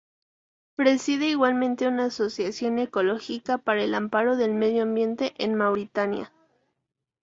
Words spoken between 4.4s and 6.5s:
medio ambiente en Mauritania.